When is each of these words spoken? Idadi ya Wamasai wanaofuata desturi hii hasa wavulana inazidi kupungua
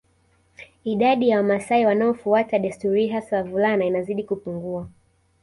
Idadi 0.83 1.29
ya 1.29 1.37
Wamasai 1.37 1.85
wanaofuata 1.85 2.59
desturi 2.59 3.01
hii 3.01 3.07
hasa 3.09 3.37
wavulana 3.37 3.85
inazidi 3.85 4.23
kupungua 4.23 4.89